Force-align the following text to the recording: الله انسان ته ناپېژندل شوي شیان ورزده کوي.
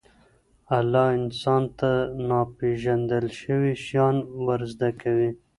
الله 0.77 1.05
انسان 1.21 1.63
ته 1.77 1.91
ناپېژندل 2.29 3.25
شوي 3.39 3.73
شیان 3.85 4.15
ورزده 4.45 4.89
کوي. 5.01 5.29